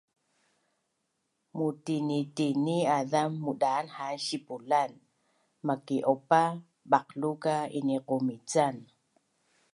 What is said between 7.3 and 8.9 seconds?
ka iniqumican